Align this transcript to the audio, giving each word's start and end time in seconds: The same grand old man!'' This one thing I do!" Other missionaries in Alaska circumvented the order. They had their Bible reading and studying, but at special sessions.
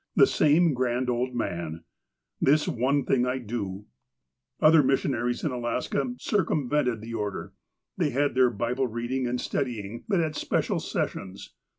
The 0.15 0.25
same 0.25 0.73
grand 0.73 1.11
old 1.11 1.35
man!'' 1.35 1.83
This 2.51 2.67
one 2.67 3.05
thing 3.05 3.27
I 3.27 3.37
do!" 3.37 3.85
Other 4.59 4.81
missionaries 4.81 5.43
in 5.43 5.51
Alaska 5.51 6.15
circumvented 6.17 7.01
the 7.01 7.13
order. 7.13 7.53
They 7.97 8.09
had 8.09 8.33
their 8.33 8.49
Bible 8.49 8.87
reading 8.87 9.27
and 9.27 9.39
studying, 9.39 10.03
but 10.07 10.19
at 10.19 10.35
special 10.35 10.79
sessions. 10.79 11.53